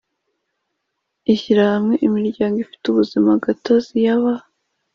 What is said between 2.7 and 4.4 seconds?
ubuzima gatozi yaba